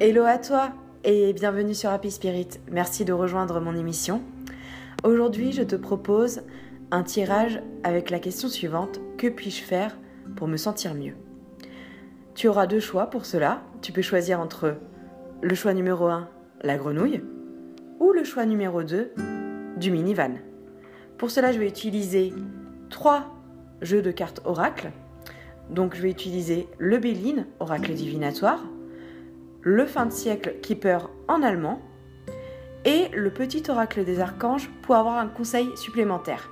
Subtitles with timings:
[0.00, 0.70] Hello à toi
[1.02, 2.60] et bienvenue sur Happy Spirit.
[2.70, 4.22] Merci de rejoindre mon émission.
[5.02, 6.42] Aujourd'hui, je te propose
[6.92, 9.98] un tirage avec la question suivante que puis-je faire
[10.36, 11.14] pour me sentir mieux?
[12.36, 13.62] Tu auras deux choix pour cela.
[13.82, 14.76] Tu peux choisir entre
[15.42, 16.28] le choix numéro 1,
[16.62, 17.24] la grenouille,
[17.98, 19.14] ou le choix numéro 2,
[19.78, 20.36] du minivan.
[21.16, 22.32] Pour cela, je vais utiliser
[22.88, 23.34] trois
[23.82, 24.92] jeux de cartes oracle.
[25.70, 28.62] Donc, je vais utiliser le Béline, oracle divinatoire,
[29.62, 31.80] le fin de siècle Keeper en allemand
[32.84, 36.50] et le petit oracle des archanges pour avoir un conseil supplémentaire.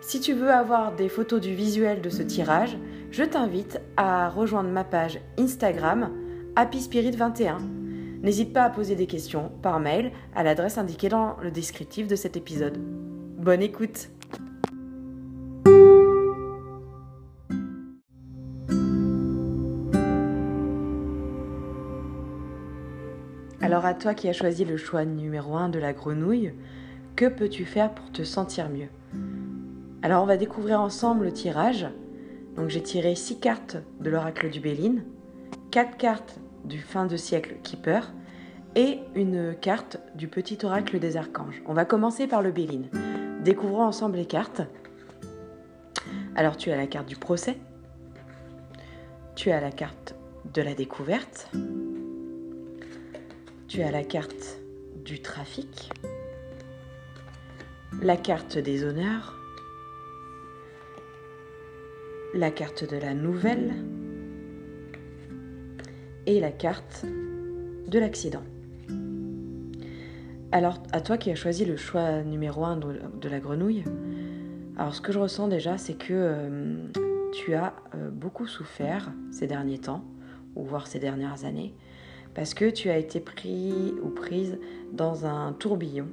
[0.00, 2.76] Si tu veux avoir des photos du visuel de ce tirage,
[3.10, 6.10] je t'invite à rejoindre ma page Instagram
[6.56, 7.58] Happy Spirit 21.
[8.22, 12.16] N'hésite pas à poser des questions par mail à l'adresse indiquée dans le descriptif de
[12.16, 12.78] cet épisode.
[12.78, 14.08] Bonne écoute
[23.64, 26.52] Alors à toi qui as choisi le choix numéro 1 de la grenouille,
[27.16, 28.88] que peux-tu faire pour te sentir mieux?
[30.02, 31.86] Alors on va découvrir ensemble le tirage.
[32.56, 35.04] Donc j'ai tiré 6 cartes de l'oracle du Béline,
[35.70, 38.12] 4 cartes du fin de siècle Keeper
[38.76, 41.62] et une carte du petit oracle des archanges.
[41.64, 42.90] On va commencer par le Béline.
[43.44, 44.60] Découvrons ensemble les cartes.
[46.36, 47.56] Alors tu as la carte du procès,
[49.34, 50.16] tu as la carte
[50.52, 51.50] de la découverte,
[53.74, 54.60] tu as la carte
[55.04, 55.90] du trafic,
[58.00, 59.36] la carte des honneurs,
[62.34, 63.74] la carte de la nouvelle
[66.26, 68.44] et la carte de l'accident.
[70.52, 73.82] Alors, à toi qui as choisi le choix numéro 1 de la grenouille,
[74.76, 76.76] alors ce que je ressens déjà, c'est que euh,
[77.32, 80.04] tu as euh, beaucoup souffert ces derniers temps,
[80.54, 81.74] ou voire ces dernières années,
[82.34, 84.58] parce que tu as été pris ou prise
[84.92, 86.08] dans un tourbillon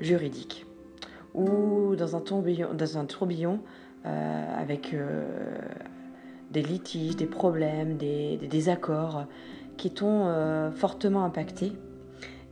[0.00, 0.66] juridique
[1.34, 3.60] ou dans un tourbillon, dans un tourbillon
[4.06, 5.24] euh, avec euh,
[6.50, 9.26] des litiges, des problèmes, des, désaccords
[9.76, 11.72] qui t'ont euh, fortement impacté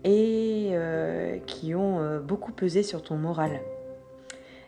[0.04, 0.74] et
[1.46, 3.52] qui ont beaucoup pesé sur ton moral.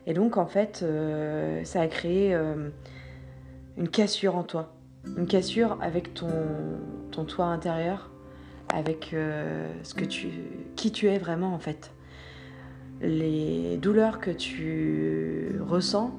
[0.06, 0.82] Et donc en fait,
[1.62, 2.34] ça a créé
[3.76, 4.72] une cassure en toi,
[5.18, 6.30] une cassure avec ton,
[7.10, 8.10] ton toit intérieur,
[8.72, 10.28] avec euh, ce que tu,
[10.74, 11.92] qui tu es vraiment en fait.
[13.00, 16.18] Les douleurs que tu ressens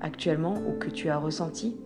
[0.00, 1.76] actuellement ou que tu as ressenties,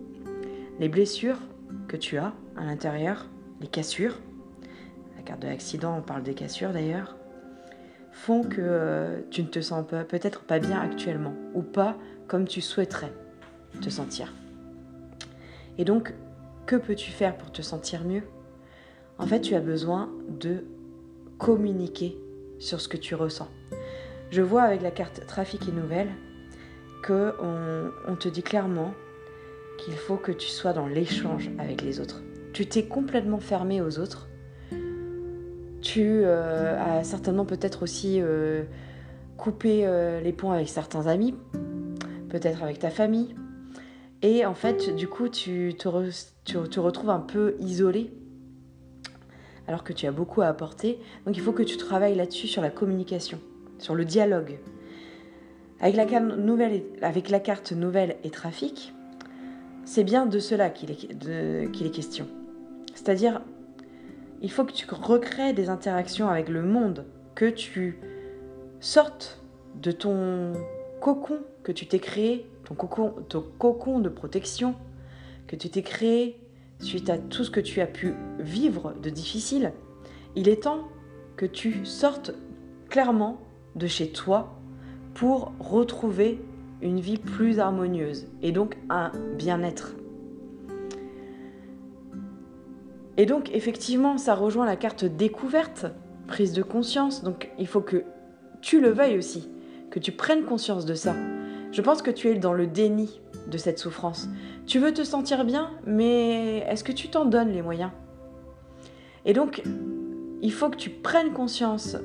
[0.79, 1.39] les blessures
[1.87, 3.27] que tu as à l'intérieur,
[3.59, 4.17] les cassures,
[5.17, 7.17] la carte de l'accident, on parle des cassures d'ailleurs,
[8.11, 12.61] font que euh, tu ne te sens peut-être pas bien actuellement ou pas comme tu
[12.61, 13.13] souhaiterais
[13.81, 14.33] te sentir.
[15.77, 16.13] Et donc,
[16.65, 18.23] que peux-tu faire pour te sentir mieux?
[19.19, 20.09] En fait, tu as besoin
[20.39, 20.63] de
[21.37, 22.17] communiquer
[22.57, 23.49] sur ce que tu ressens.
[24.31, 26.11] Je vois avec la carte trafic et nouvelles
[27.03, 27.33] que
[28.07, 28.93] on, te dit clairement
[29.77, 32.21] qu'il faut que tu sois dans l'échange avec les autres.
[32.53, 34.27] Tu t'es complètement fermé aux autres.
[35.81, 38.63] Tu euh, as certainement peut-être aussi euh,
[39.37, 41.35] coupé euh, les ponts avec certains amis,
[42.29, 43.35] peut-être avec ta famille.
[44.21, 45.87] Et en fait, du coup, tu te,
[46.43, 48.11] tu te retrouves un peu isolé
[49.69, 50.97] alors que tu as beaucoup à apporter.
[51.27, 53.39] Donc il faut que tu travailles là-dessus sur la communication,
[53.77, 54.57] sur le dialogue.
[55.79, 56.05] Avec la,
[57.39, 58.93] carte nouvelle, et trafic,
[59.85, 62.27] c'est bien de cela qu'il est, est question.
[62.95, 63.41] C'est-à-dire,
[64.41, 67.05] il faut que tu recrées des interactions avec le monde,
[67.35, 67.99] que tu
[68.79, 69.39] sortes
[69.75, 70.53] de ton
[70.99, 72.73] cocon que tu t'es créé, ton
[73.29, 74.73] ton cocon de protection
[75.45, 76.39] que tu t'es créé
[76.79, 79.73] suite à tout ce que tu as pu vivre de difficile,
[80.35, 80.87] il est temps
[81.35, 82.33] que tu sortes
[82.89, 83.41] clairement
[83.75, 84.59] de chez toi
[85.13, 86.41] pour retrouver
[86.81, 89.95] une vie plus harmonieuse et donc un bien-être.
[93.17, 95.87] Et donc effectivement, ça rejoint la carte découverte,
[96.27, 97.23] prise de conscience.
[97.23, 98.05] Donc il faut que
[98.61, 99.49] tu le veuilles aussi,
[99.89, 101.15] que tu prennes conscience de ça.
[101.71, 104.29] Je pense que tu es dans le déni de cette souffrance.
[104.69, 107.89] Tu veux te sentir bien, mais est-ce que tu t'en donnes les moyens?
[109.25, 109.63] Et donc,
[110.43, 111.97] il faut que tu prennes conscience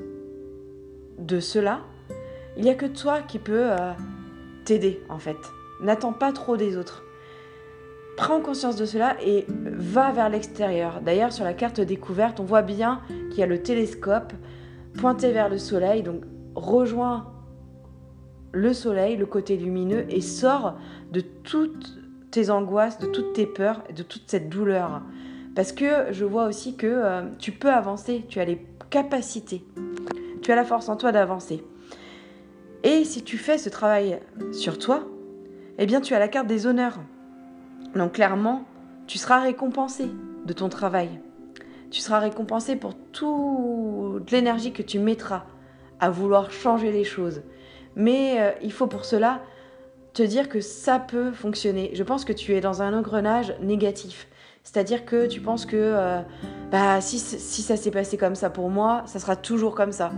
[1.18, 1.80] de cela.
[2.56, 3.92] Il n'y a que toi qui peux euh,
[4.64, 5.36] t'aider, en fait.
[5.82, 7.04] N'attends pas trop des autres.
[8.16, 11.02] Prends conscience de cela et va vers l'extérieur.
[11.02, 14.32] D'ailleurs, sur la carte découverte, on voit bien qu'il y a le télescope
[14.94, 16.02] pointé vers le soleil.
[16.02, 16.22] Donc,
[16.54, 17.30] rejoins
[18.52, 20.78] le soleil, le côté lumineux, et sors
[21.12, 22.03] de toutes
[22.34, 25.02] tes angoisses, de toutes tes peurs de toute cette douleur.
[25.54, 28.60] Parce que je vois aussi que euh, tu peux avancer, tu as les
[28.90, 29.64] capacités,
[30.42, 31.62] tu as la force en toi d'avancer.
[32.82, 34.18] Et si tu fais ce travail
[34.52, 35.04] sur toi,
[35.78, 36.98] eh bien tu as la carte des honneurs.
[37.94, 38.64] Donc clairement,
[39.06, 40.06] tu seras récompensé
[40.44, 41.20] de ton travail.
[41.92, 45.44] Tu seras récompensé pour toute l'énergie que tu mettras
[46.00, 47.42] à vouloir changer les choses.
[47.94, 49.40] Mais euh, il faut pour cela
[50.14, 51.90] te dire que ça peut fonctionner.
[51.92, 54.28] Je pense que tu es dans un engrenage négatif.
[54.62, 56.20] C'est-à-dire que tu penses que euh,
[56.70, 60.12] bah, si, si ça s'est passé comme ça pour moi, ça sera toujours comme ça.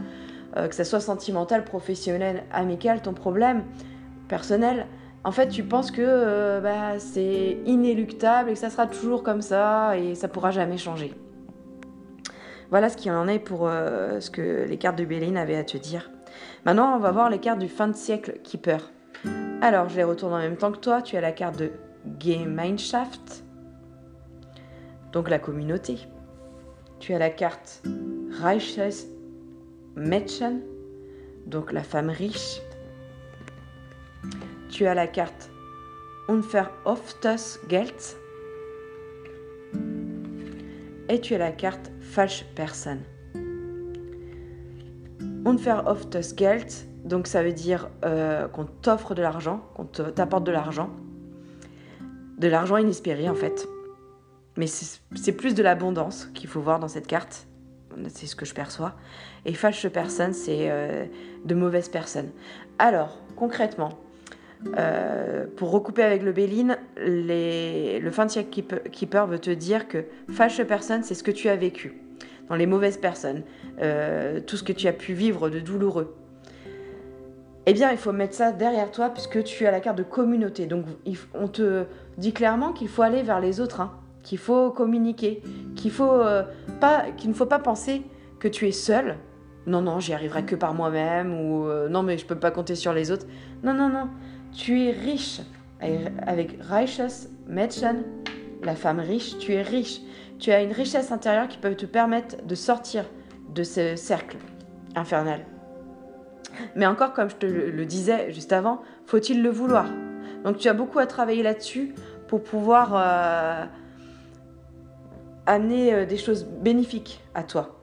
[0.57, 3.65] Euh, que ça soit sentimental, professionnel, amical, ton problème
[4.29, 4.87] personnel,
[5.25, 9.43] en fait, tu penses que euh, bah, c'est inéluctable et que ça sera toujours comme
[9.43, 11.13] ça et ça pourra jamais changer.
[12.71, 15.77] Voilà ce qu'il en est pour ce que les cartes de Béline avaient à te
[15.77, 16.11] dire.
[16.65, 18.91] Maintenant, on va voir les cartes du fin de siècle Keeper.
[19.63, 21.03] Alors, je les retourne en même temps que toi.
[21.03, 21.71] Tu as la carte de
[22.21, 23.45] Gemeinschaft,
[25.13, 25.99] donc la communauté.
[27.01, 27.83] Tu as la carte
[28.41, 29.07] Reiches
[29.97, 30.61] Mädchen,
[31.47, 32.61] donc la femme riche.
[34.69, 35.51] Tu as la carte
[36.29, 37.95] Unverhofftes Geld.
[41.09, 42.99] Et tu as la carte Falsche Person.
[45.45, 46.71] Unverhofftes Geld,
[47.07, 50.91] donc ça veut dire euh, qu'on t'offre de l'argent, qu'on t'apporte de l'argent.
[52.39, 53.69] De l'argent inespéré en fait.
[54.57, 57.47] Mais c'est plus de l'abondance qu'il faut voir dans cette carte
[58.09, 58.95] c'est ce que je perçois.
[59.47, 61.07] Et fâche personne, c'est euh,
[61.47, 62.29] de mauvaises personnes.
[62.79, 63.99] Alors, concrètement,
[64.77, 70.05] euh, pour recouper avec le Béline, le fin de siècle keeper veut te dire que
[70.31, 71.95] fâche personne, c'est ce que tu as vécu
[72.51, 73.45] dans les mauvaises personnes,
[73.79, 76.15] tout ce que tu as pu vivre de douloureux.
[77.67, 80.67] Eh bien, il faut mettre ça derrière toi puisque tu as la carte de communauté.
[80.67, 80.87] Donc,
[81.35, 81.85] on te
[82.17, 83.81] dit clairement qu'il faut aller vers les autres.
[83.81, 83.93] Hein
[84.27, 85.41] qu'il faut communiquer,
[86.01, 86.43] euh,
[87.17, 88.03] qu'il ne faut pas penser
[88.41, 89.17] que tu es seul.
[89.67, 92.75] Non, non, j'y arriverai que par moi-même ou euh, non, mais je peux pas compter
[92.75, 93.27] sur les autres.
[93.63, 94.09] Non, non, non.
[94.53, 95.41] Tu es riche
[96.27, 98.03] avec Reiches Mädchen,
[98.65, 99.39] la femme riche.
[99.39, 100.01] Tu es riche.
[100.41, 103.05] Tu as une richesse intérieure qui peut te permettre de sortir
[103.55, 104.39] de ce cercle
[104.97, 105.41] infernal.
[106.75, 109.87] Mais encore, comme je te le disais juste avant, faut-il le vouloir?
[110.45, 111.95] Donc tu as beaucoup à travailler là-dessus
[112.29, 113.65] pour pouvoir euh,
[115.47, 117.81] amener euh, des choses bénéfiques à toi.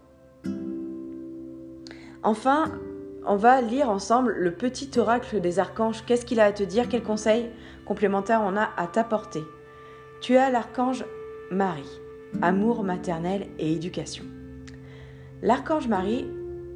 [2.24, 2.72] Enfin,
[3.26, 6.06] on va lire ensemble le petit oracle des archanges.
[6.06, 6.88] Qu'est-ce qu'il a à te dire?
[6.88, 7.50] Quels conseils
[7.86, 9.44] complémentaires on a à t'apporter?
[10.22, 11.06] Tu as l'archange
[11.52, 12.00] Marie,
[12.42, 14.24] amour maternel et éducation.
[15.42, 16.26] L'archange Marie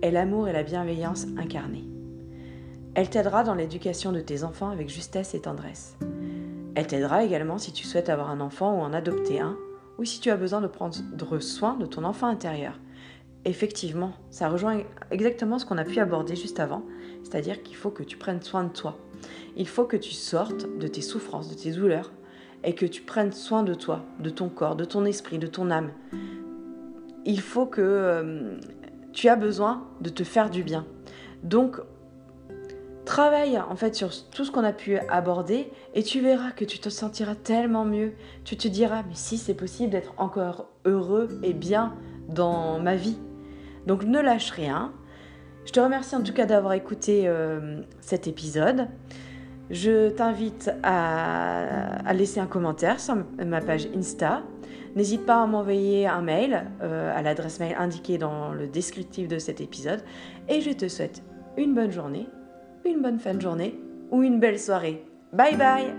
[0.01, 1.87] est l'amour et la bienveillance incarnés.
[2.95, 5.97] Elle t'aidera dans l'éducation de tes enfants avec justesse et tendresse.
[6.75, 9.57] Elle t'aidera également si tu souhaites avoir un enfant ou en adopter un
[9.97, 10.95] ou si tu as besoin de prendre
[11.39, 12.79] soin de ton enfant intérieur.
[13.45, 16.83] Effectivement, ça rejoint exactement ce qu'on a pu aborder juste avant,
[17.23, 18.97] c'est-à-dire qu'il faut que tu prennes soin de toi.
[19.55, 22.11] Il faut que tu sortes de tes souffrances, de tes douleurs,
[22.63, 25.71] et que tu prennes soin de toi, de ton corps, de ton esprit, de ton
[25.71, 25.91] âme.
[27.25, 28.57] Il faut que euh,
[29.17, 30.85] tu as besoin de te faire du bien.
[31.41, 31.81] Donc,
[33.03, 36.77] Travaille en fait sur tout ce qu'on a pu aborder et tu verras que tu
[36.77, 38.11] te sentiras tellement mieux.
[38.43, 41.95] Tu te diras, mais si c'est possible d'être encore heureux et bien
[42.27, 43.17] dans ma vie.
[43.85, 44.91] Donc ne lâche rien.
[45.63, 48.89] Je te remercie en tout cas d'avoir écouté euh, cet épisode.
[49.69, 54.43] Je t'invite à, laisser un commentaire sur ma page Insta.
[54.95, 59.37] N'hésite pas à m'envoyer un mail euh, à l'adresse mail indiquée dans le descriptif de
[59.37, 60.03] cet épisode.
[60.49, 61.23] Et je te souhaite
[61.57, 62.27] une bonne journée
[62.87, 63.79] une bonne fin de journée
[64.11, 65.03] ou une belle soirée.
[65.33, 65.93] Bye bye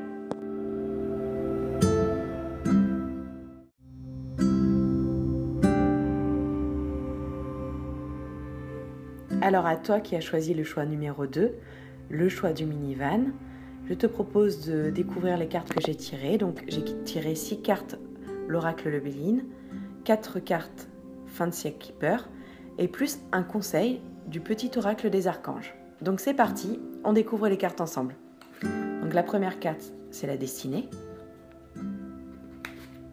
[9.40, 11.54] Alors à toi qui as choisi le choix numéro 2,
[12.10, 13.26] le choix du minivan,
[13.86, 16.38] je te propose de découvrir les cartes que j'ai tirées.
[16.38, 17.98] Donc j'ai tiré 6 cartes
[18.48, 19.44] l'oracle Lebéline,
[20.04, 20.88] 4 cartes
[21.26, 22.28] fin de siècle Keeper
[22.78, 25.74] et plus un conseil du petit oracle des archanges.
[26.02, 28.16] Donc c'est parti, on découvre les cartes ensemble.
[28.62, 30.88] Donc la première carte, c'est la destinée.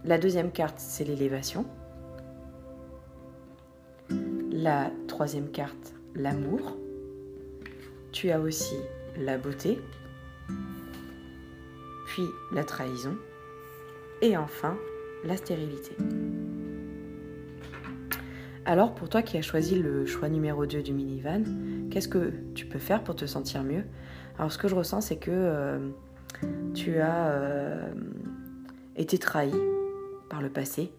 [0.03, 1.65] La deuxième carte, c'est l'élévation.
[4.51, 6.77] La troisième carte, l'amour.
[8.11, 8.75] Tu as aussi
[9.17, 9.79] la beauté,
[12.07, 12.23] puis
[12.53, 13.17] la trahison,
[14.21, 14.77] et enfin
[15.25, 15.96] la stérilité.
[18.65, 21.44] Alors pour toi qui as choisi le choix numéro 2 du minivan,
[21.91, 23.84] qu'est-ce que tu peux faire pour te sentir mieux?
[24.39, 25.89] Alors ce que je ressens c'est que euh,
[26.74, 27.94] tu as euh,
[28.96, 29.53] été trahi
[30.32, 30.91] par le passé.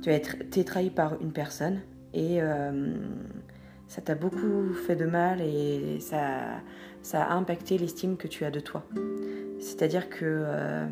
[0.00, 1.80] tu as été trahi par une personne
[2.14, 2.94] et euh,
[3.88, 6.62] ça t'a beaucoup fait de mal et ça,
[7.12, 8.86] a impacté l'estime que tu as de toi.
[9.58, 10.86] C'est-à-dire que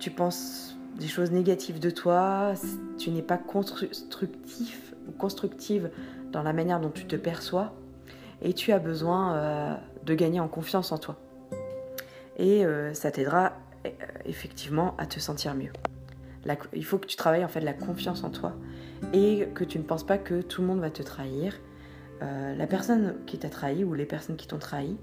[0.00, 2.54] tu penses des choses négatives de toi,
[2.98, 5.90] tu n'es pas constructif ou constructive
[6.32, 7.74] dans la manière dont tu te perçois
[8.42, 9.74] et tu as besoin euh,
[10.04, 11.16] de gagner en confiance en toi.
[12.36, 13.52] Et ça t'aidera
[14.24, 15.70] effectivement à te sentir mieux
[16.74, 18.54] il faut que tu travailles en fait la confiance en toi
[19.12, 21.58] et que tu ne penses pas que tout le monde va te trahir.
[22.22, 24.96] Euh, la personne qui t'a trahi ou les personnes qui t'ont trahi,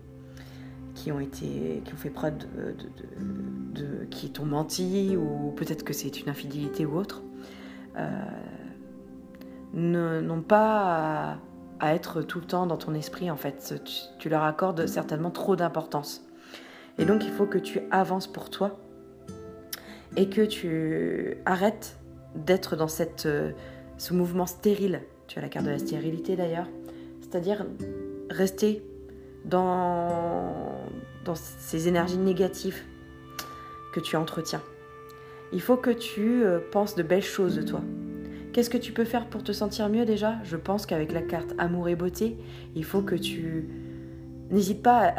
[1.01, 6.21] qui ont été, qui ont fait preuve de, qui t'ont menti ou peut-être que c'est
[6.21, 7.23] une infidélité ou autre,
[7.97, 8.11] euh,
[9.73, 11.39] n'ont pas
[11.79, 13.81] à, être tout le temps dans ton esprit en fait.
[14.19, 16.23] tu leur accordes certainement trop d'importance.
[16.99, 18.79] Et donc il faut que tu avances pour toi
[20.17, 21.97] et que tu arrêtes
[22.35, 23.53] d'être dans cette, euh,
[23.97, 25.01] ce mouvement stérile.
[25.27, 26.67] Tu as la carte de la stérilité d'ailleurs.
[27.21, 27.65] C'est-à-dire
[28.29, 28.85] rester
[29.45, 30.80] dans,
[31.25, 32.81] dans ces énergies négatives
[33.93, 34.61] que tu entretiens.
[35.53, 37.81] Il faut que tu euh, penses de belles choses de toi.
[38.53, 40.35] Qu'est-ce que tu peux faire pour te sentir mieux déjà?
[40.43, 42.37] Je pense qu'avec la carte amour et beauté,
[42.75, 43.69] il faut que tu
[44.49, 45.13] n'hésites pas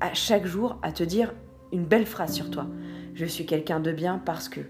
[0.00, 1.34] à chaque jour à te dire
[1.72, 2.66] une belle phrase sur toi
[3.18, 4.60] je suis quelqu'un de bien parce que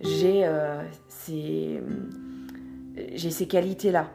[0.00, 1.80] j'ai euh, ces,
[3.16, 4.10] ces qualités-là.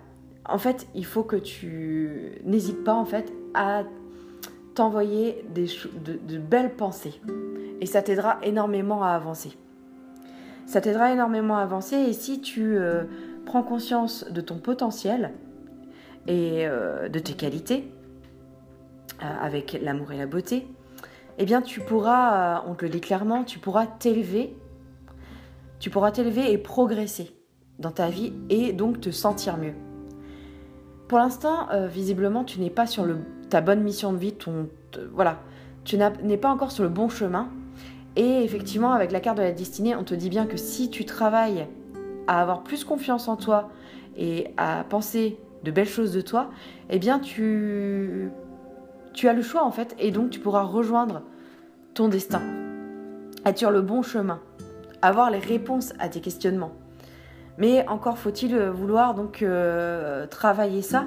[0.45, 3.83] En fait, il faut que tu n'hésites pas en fait à
[4.79, 5.65] t'envoyer des
[6.05, 7.19] de, belles pensées
[7.81, 9.57] et ça t'aidera énormément à avancer.
[10.65, 13.03] Ça t'aidera énormément à avancer et si tu euh,
[13.45, 15.33] prends conscience de ton potentiel
[16.27, 17.91] et euh, de tes qualités
[19.19, 20.65] avec l'amour et la beauté,
[21.37, 24.55] eh bien tu pourras, euh, on te le dit clairement, tu pourras t'élever,
[25.81, 27.35] tu pourras t'élever et progresser
[27.79, 29.73] dans ta vie et donc te sentir mieux.
[31.09, 33.17] Pour l'instant, euh, visiblement, tu n'es pas sur le,
[33.49, 34.69] ta bonne mission de vie, ton,
[35.13, 35.39] voilà,
[35.83, 37.49] tu n'es pas encore sur le bon chemin.
[38.15, 41.05] Et effectivement, avec la carte de la destinée, on te dit bien que si tu
[41.05, 41.67] travailles
[42.27, 43.69] à avoir plus confiance en toi
[44.17, 46.49] et à penser de belles choses de toi,
[46.89, 48.31] eh bien tu
[49.13, 51.23] tu as le choix en fait, et donc tu pourras rejoindre
[51.93, 52.41] ton destin,
[53.45, 54.39] être sur le bon chemin,
[55.01, 56.73] avoir les réponses à tes questionnements.
[57.57, 61.05] Mais encore faut-il vouloir donc euh, travailler ça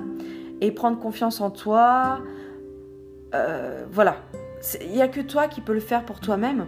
[0.63, 2.21] et prendre confiance en toi.
[3.35, 4.17] Euh, voilà,
[4.81, 6.67] il n'y a que toi qui peux le faire pour toi-même.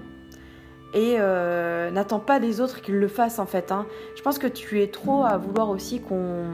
[0.93, 3.73] Et euh, n'attends pas des autres qu'ils le fassent en fait.
[3.73, 3.87] Hein.
[4.17, 6.51] Je pense que tu es trop à vouloir aussi qu'on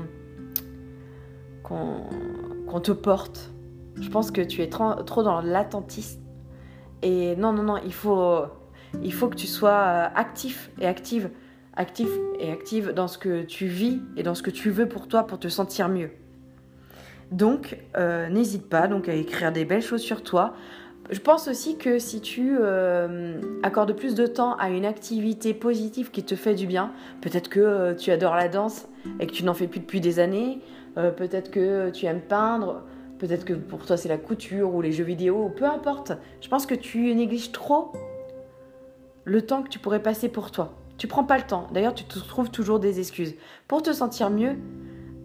[1.62, 3.52] qu'on te porte
[4.00, 6.20] je pense que tu es trop, dans l'attentisme.
[7.02, 8.42] Et non, non, non, il faut,
[9.02, 11.30] il faut que tu sois euh, actif et active,
[11.74, 15.08] actif et active dans ce que tu vis et dans ce que tu veux pour
[15.08, 16.10] toi pour te sentir mieux.
[17.30, 20.54] Donc, euh, n'hésite pas donc à écrire des belles choses sur toi.
[21.10, 26.10] Je pense aussi que si tu euh, accordes plus de temps à une activité positive
[26.10, 29.54] qui te fait du bien, peut-être que tu adores la danse et que tu n'en
[29.54, 30.60] fais plus depuis des années,
[30.94, 32.84] peut-être que tu aimes peindre,
[33.20, 36.12] Peut-être que pour toi c'est la couture ou les jeux vidéo, peu importe.
[36.40, 37.92] Je pense que tu négliges trop
[39.26, 40.72] le temps que tu pourrais passer pour toi.
[40.96, 41.66] Tu prends pas le temps.
[41.72, 43.34] D'ailleurs, tu te trouves toujours des excuses.
[43.68, 44.56] Pour te sentir mieux,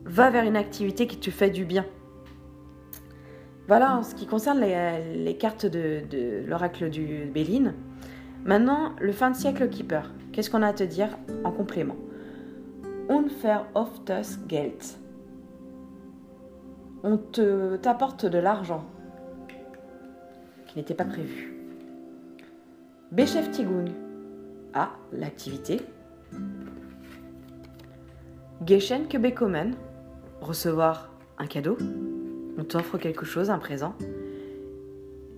[0.06, 1.86] va vers une activité qui te fait du bien.
[3.68, 6.04] Voilà en ce qui concerne les, cartes de,
[6.46, 7.74] l'oracle du Béline.
[8.46, 10.12] Maintenant, le fin de siècle Keeper.
[10.32, 11.98] Qu'est-ce qu'on a à te dire en complément?
[14.06, 14.84] Das Geld
[17.06, 18.84] on te t'apporte de l'argent
[20.66, 21.54] qui n'était pas prévu.
[23.12, 23.92] Beschäftigung.
[24.74, 25.82] Ah, l'activité.
[28.66, 29.76] Geschenke bekommen.
[30.46, 31.10] Recevoir
[31.40, 31.76] un cadeau.
[32.60, 33.96] On t'offre quelque chose, un présent.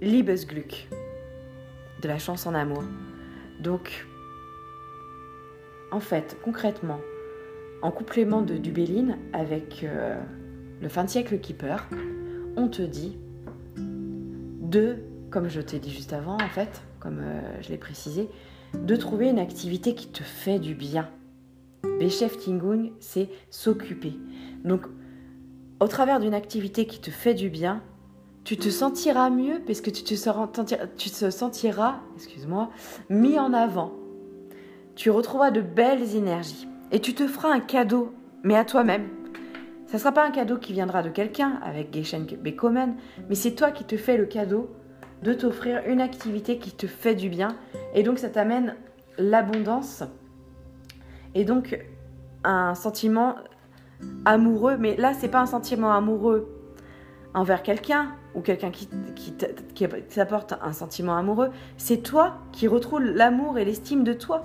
[0.02, 0.90] Liebesglück.
[2.02, 2.84] De la chance en amour.
[3.64, 4.06] Donc,
[5.94, 7.00] en fait, concrètement,
[7.82, 10.20] en complément de, du Béline avec euh,
[10.82, 11.88] le fin de siècle Keeper,
[12.58, 13.18] on te dit
[13.78, 14.98] de,
[15.32, 18.28] comme je t'ai dit juste avant en fait, comme euh, je l'ai précisé,
[18.74, 21.10] de trouver une activité qui te fait du bien.
[21.98, 24.14] Beschäftigung, c'est s'occuper.
[24.66, 24.82] Donc,
[25.80, 27.82] au travers d'une activité qui te fait du bien,
[28.44, 32.70] tu te sentiras mieux parce que tu te, sentiras, excuse-moi,
[33.10, 33.92] mis en avant.
[34.96, 39.10] Tu retrouveras de belles énergies et tu te feras un cadeau, mais à toi-même.
[39.88, 42.96] Ça ne sera pas un cadeau qui viendra de quelqu'un avec Geschenk Bekommen,
[43.30, 44.70] mais c'est toi qui te fais le cadeau
[45.24, 47.56] de t'offrir une activité qui te fait du bien.
[47.94, 48.76] Et donc ça t'amène
[49.18, 50.04] l'abondance
[51.36, 51.80] et donc
[52.44, 53.36] un sentiment
[54.25, 56.48] amoureux, mais là, c'est pas un sentiment amoureux
[57.34, 58.88] envers quelqu'un ou quelqu'un qui,
[60.13, 64.44] t'apporte un sentiment amoureux, c'est toi qui retrouves l'amour et l'estime de toi.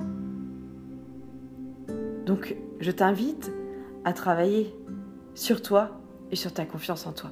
[2.27, 3.53] Donc, je t'invite
[4.05, 4.75] à travailler
[5.35, 7.31] sur toi et sur ta confiance en toi.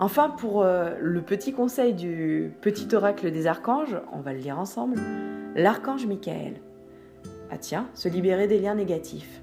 [0.00, 4.58] Enfin, pour euh, le petit conseil du petit oracle des archanges, on va le lire
[4.58, 4.96] ensemble,
[5.56, 6.60] l'archange Michael.
[7.50, 9.42] Ah tiens, se libérer des liens négatifs.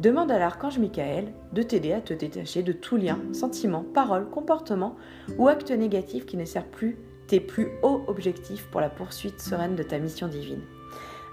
[0.00, 4.96] Demande à l'archange Michael de t'aider à te détacher de tout lien, sentiment, parole, comportement
[5.36, 9.76] ou acte négatif qui ne sert plus tes plus hauts objectifs pour la poursuite sereine
[9.76, 10.62] de ta mission divine.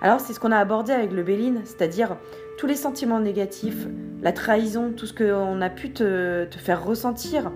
[0.02, 2.18] Alors c'est ce qu'on a abordé avec le Béline, c'est-à-dire
[2.58, 3.88] tous les sentiments négatifs,
[4.22, 7.54] la trahison, tout ce qu'on a pu te, faire ressentir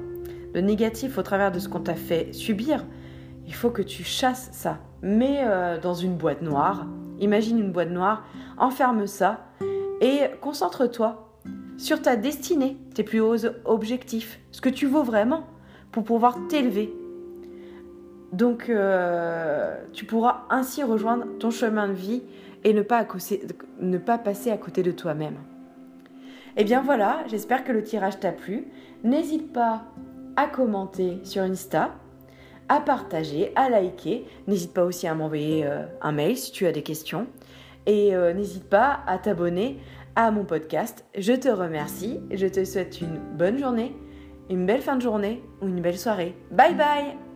[0.53, 2.85] de négatif au travers de ce qu'on t'a fait subir.
[3.47, 4.79] Il faut que tu chasses ça.
[5.01, 6.87] Mets euh, dans une boîte noire,
[7.19, 8.23] imagine une boîte noire,
[8.57, 9.51] enferme ça
[10.01, 11.29] et concentre-toi
[11.77, 15.47] sur ta destinée, tes plus hauts objectifs, ce que tu vaux vraiment
[15.91, 16.93] pour pouvoir t'élever.
[18.33, 22.23] Donc euh, tu pourras ainsi rejoindre ton chemin de vie
[22.63, 23.05] et ne pas,
[23.79, 25.37] ne pas passer à côté de toi-même.
[26.57, 28.67] Et eh bien voilà, j'espère que le tirage t'a plu.
[29.03, 29.83] N'hésite pas
[30.35, 31.91] à commenter sur Insta,
[32.67, 34.25] à partager, à liker.
[34.47, 37.27] N'hésite pas aussi à m'envoyer euh, un mail si tu as des questions.
[37.85, 39.79] Et euh, n'hésite pas à t'abonner
[40.15, 41.05] à mon podcast.
[41.17, 42.19] Je te remercie.
[42.31, 43.95] Je te souhaite une bonne journée,
[44.49, 46.35] une belle fin de journée ou une belle soirée.
[46.51, 47.30] Bye bye